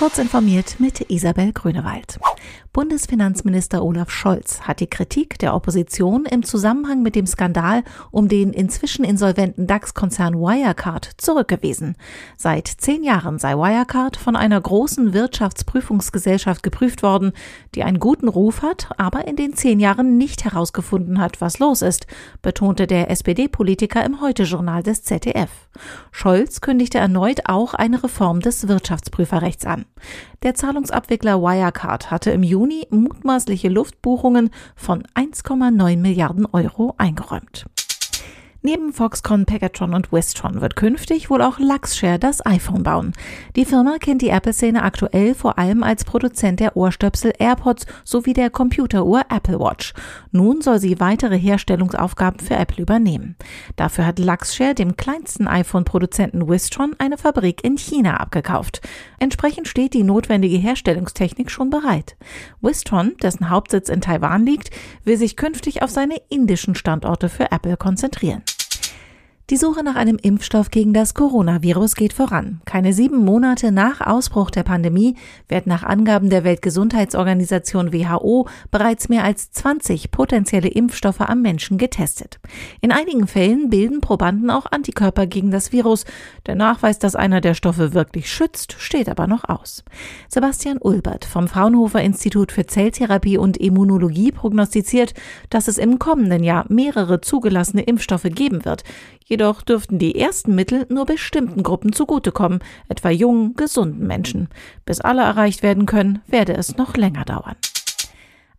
Kurz 0.00 0.16
informiert 0.16 0.76
mit 0.80 1.10
Isabel 1.10 1.52
Grünewald. 1.52 2.18
Bundesfinanzminister 2.72 3.84
Olaf 3.84 4.10
Scholz 4.10 4.62
hat 4.62 4.80
die 4.80 4.86
Kritik 4.86 5.38
der 5.40 5.54
Opposition 5.54 6.24
im 6.24 6.42
Zusammenhang 6.42 7.02
mit 7.02 7.16
dem 7.16 7.26
Skandal 7.26 7.82
um 8.10 8.26
den 8.26 8.54
inzwischen 8.54 9.04
insolventen 9.04 9.66
DAX-Konzern 9.66 10.36
Wirecard 10.36 11.10
zurückgewiesen. 11.18 11.96
Seit 12.38 12.66
zehn 12.66 13.04
Jahren 13.04 13.38
sei 13.38 13.56
Wirecard 13.56 14.16
von 14.16 14.36
einer 14.36 14.58
großen 14.58 15.12
Wirtschaftsprüfungsgesellschaft 15.12 16.62
geprüft 16.62 17.02
worden, 17.02 17.32
die 17.74 17.82
einen 17.82 18.00
guten 18.00 18.28
Ruf 18.28 18.62
hat, 18.62 18.88
aber 18.96 19.28
in 19.28 19.36
den 19.36 19.52
zehn 19.52 19.80
Jahren 19.80 20.16
nicht 20.16 20.44
herausgefunden 20.44 21.20
hat, 21.20 21.42
was 21.42 21.58
los 21.58 21.82
ist, 21.82 22.06
betonte 22.40 22.86
der 22.86 23.10
SPD-Politiker 23.10 24.02
im 24.02 24.22
Heute-Journal 24.22 24.82
des 24.82 25.02
ZDF. 25.02 25.50
Scholz 26.10 26.62
kündigte 26.62 26.96
erneut 26.96 27.40
auch 27.44 27.74
eine 27.74 28.02
Reform 28.02 28.40
des 28.40 28.66
Wirtschaftsprüferrechts 28.66 29.66
an. 29.66 29.84
Der 30.42 30.54
Zahlungsabwickler 30.54 31.40
Wirecard 31.40 32.10
hatte 32.10 32.30
im 32.30 32.42
Juni 32.42 32.86
mutmaßliche 32.90 33.68
Luftbuchungen 33.68 34.50
von 34.74 35.02
1,9 35.14 35.96
Milliarden 35.96 36.46
Euro 36.46 36.94
eingeräumt. 36.98 37.66
Neben 38.62 38.92
Foxconn, 38.92 39.46
Pegatron 39.46 39.94
und 39.94 40.12
Wistron 40.12 40.60
wird 40.60 40.76
künftig 40.76 41.30
wohl 41.30 41.40
auch 41.40 41.58
Luxshare 41.58 42.18
das 42.18 42.44
iPhone 42.44 42.82
bauen. 42.82 43.14
Die 43.56 43.64
Firma 43.64 43.96
kennt 43.98 44.20
die 44.20 44.28
Apple-Szene 44.28 44.82
aktuell 44.82 45.34
vor 45.34 45.58
allem 45.58 45.82
als 45.82 46.04
Produzent 46.04 46.60
der 46.60 46.76
Ohrstöpsel 46.76 47.32
AirPods 47.38 47.86
sowie 48.04 48.34
der 48.34 48.50
Computeruhr 48.50 49.22
Apple 49.30 49.58
Watch. 49.58 49.94
Nun 50.30 50.60
soll 50.60 50.78
sie 50.78 51.00
weitere 51.00 51.38
Herstellungsaufgaben 51.38 52.38
für 52.38 52.54
Apple 52.56 52.82
übernehmen. 52.82 53.34
Dafür 53.76 54.04
hat 54.04 54.18
Luxshare 54.18 54.74
dem 54.74 54.94
kleinsten 54.94 55.48
iPhone-Produzenten 55.48 56.46
Wistron 56.46 56.94
eine 56.98 57.16
Fabrik 57.16 57.64
in 57.64 57.78
China 57.78 58.18
abgekauft. 58.18 58.82
Entsprechend 59.18 59.68
steht 59.68 59.94
die 59.94 60.02
notwendige 60.02 60.58
Herstellungstechnik 60.58 61.50
schon 61.50 61.70
bereit. 61.70 62.14
Wistron, 62.60 63.16
dessen 63.22 63.48
Hauptsitz 63.48 63.88
in 63.88 64.02
Taiwan 64.02 64.44
liegt, 64.44 64.68
will 65.04 65.16
sich 65.16 65.36
künftig 65.36 65.82
auf 65.82 65.88
seine 65.88 66.16
indischen 66.28 66.74
Standorte 66.74 67.30
für 67.30 67.50
Apple 67.52 67.78
konzentrieren. 67.78 68.42
Die 69.50 69.56
Suche 69.56 69.82
nach 69.82 69.96
einem 69.96 70.16
Impfstoff 70.16 70.70
gegen 70.70 70.92
das 70.92 71.12
Coronavirus 71.12 71.96
geht 71.96 72.12
voran. 72.12 72.60
Keine 72.66 72.92
sieben 72.92 73.24
Monate 73.24 73.72
nach 73.72 74.00
Ausbruch 74.00 74.48
der 74.48 74.62
Pandemie 74.62 75.16
werden 75.48 75.70
nach 75.70 75.82
Angaben 75.82 76.30
der 76.30 76.44
Weltgesundheitsorganisation 76.44 77.92
WHO 77.92 78.46
bereits 78.70 79.08
mehr 79.08 79.24
als 79.24 79.50
20 79.50 80.12
potenzielle 80.12 80.68
Impfstoffe 80.68 81.22
am 81.22 81.42
Menschen 81.42 81.78
getestet. 81.78 82.38
In 82.80 82.92
einigen 82.92 83.26
Fällen 83.26 83.70
bilden 83.70 84.00
Probanden 84.00 84.50
auch 84.50 84.66
Antikörper 84.70 85.26
gegen 85.26 85.50
das 85.50 85.72
Virus. 85.72 86.04
Der 86.46 86.54
Nachweis, 86.54 87.00
dass 87.00 87.16
einer 87.16 87.40
der 87.40 87.54
Stoffe 87.54 87.92
wirklich 87.92 88.30
schützt, 88.32 88.76
steht 88.78 89.08
aber 89.08 89.26
noch 89.26 89.48
aus. 89.48 89.82
Sebastian 90.28 90.78
Ulbert 90.78 91.24
vom 91.24 91.48
Fraunhofer 91.48 92.00
Institut 92.00 92.52
für 92.52 92.66
Zelltherapie 92.66 93.36
und 93.36 93.56
Immunologie 93.56 94.30
prognostiziert, 94.30 95.12
dass 95.48 95.66
es 95.66 95.76
im 95.76 95.98
kommenden 95.98 96.44
Jahr 96.44 96.66
mehrere 96.68 97.20
zugelassene 97.20 97.82
Impfstoffe 97.82 98.28
geben 98.30 98.64
wird. 98.64 98.84
Jedoch 99.30 99.62
dürften 99.62 100.00
die 100.00 100.18
ersten 100.18 100.56
Mittel 100.56 100.86
nur 100.88 101.06
bestimmten 101.06 101.62
Gruppen 101.62 101.92
zugutekommen, 101.92 102.58
etwa 102.88 103.10
jungen, 103.10 103.54
gesunden 103.54 104.04
Menschen. 104.04 104.48
Bis 104.84 105.00
alle 105.00 105.22
erreicht 105.22 105.62
werden 105.62 105.86
können, 105.86 106.20
werde 106.26 106.54
es 106.54 106.76
noch 106.76 106.96
länger 106.96 107.24
dauern. 107.24 107.54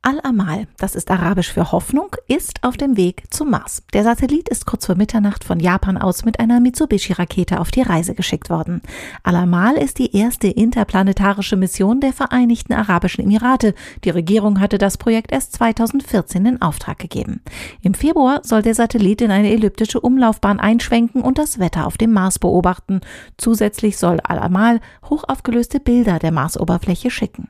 Al-Amal, 0.04 0.66
das 0.80 0.96
ist 0.96 1.12
arabisch 1.12 1.54
für 1.54 1.72
Hoffnung, 1.72 2.16
ist 2.28 2.64
auf 2.64 2.76
dem 2.76 2.98
Weg 2.98 3.26
zum 3.30 3.52
Mars. 3.52 3.84
Der 3.94 4.04
Satellit 4.04 4.50
ist 4.50 4.66
kurz 4.66 4.88
vor 4.88 4.96
Mitternacht 4.96 5.44
von 5.44 5.60
Japan 5.60 5.96
aus 5.96 6.26
mit 6.26 6.40
einer 6.40 6.60
Mitsubishi-Rakete 6.60 7.60
auf 7.60 7.70
die 7.70 7.84
Reise 7.84 8.16
geschickt 8.16 8.50
worden. 8.50 8.82
Al-Amal 9.22 9.76
ist 9.76 10.00
die 10.00 10.16
erste 10.18 10.48
interplanetarische 10.48 11.56
Mission 11.56 12.00
der 12.00 12.14
Vereinigten 12.14 12.74
Arabischen 12.74 13.24
Emirate. 13.26 13.76
Die 14.04 14.10
Regierung 14.10 14.60
hatte 14.60 14.80
das 14.80 14.98
Projekt 14.98 15.32
erst 15.32 15.54
2014 15.54 16.48
in 16.48 16.62
Auftrag 16.64 16.98
gegeben. 16.98 17.42
Im 17.84 17.94
Februar 17.94 18.42
soll 18.44 18.64
der 18.64 18.74
Satellit 18.74 19.22
in 19.22 19.30
eine 19.30 19.52
elliptische 19.52 20.00
Umlaufbahn 20.00 20.60
einschwenken 20.60 21.22
und 21.22 21.38
das 21.38 21.60
Wetter 21.60 21.86
auf 21.86 22.00
dem 22.00 22.12
Mars 22.12 22.40
beobachten. 22.40 23.02
Zusätzlich 23.38 24.00
soll 24.00 24.20
Al-Amal 24.20 24.80
hochaufgelöste 25.08 25.80
Bilder 25.80 26.18
der 26.18 26.32
Marsoberfläche 26.32 27.12
schicken. 27.12 27.50